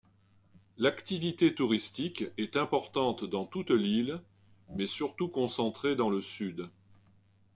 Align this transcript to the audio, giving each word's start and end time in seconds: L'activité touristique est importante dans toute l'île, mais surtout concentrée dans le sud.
L'activité 0.77 1.53
touristique 1.53 2.23
est 2.39 2.57
importante 2.57 3.23
dans 3.23 3.45
toute 3.45 3.69
l'île, 3.69 4.19
mais 4.69 4.87
surtout 4.87 5.27
concentrée 5.27 5.95
dans 5.95 6.09
le 6.09 6.21
sud. 6.21 6.71